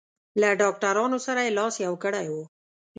له 0.41 0.49
ډاکټرانو 0.61 1.17
سره 1.25 1.39
یې 1.45 1.55
لاس 1.57 1.75
یو 1.85 1.93
کړی 2.03 2.27
و. 2.33 2.35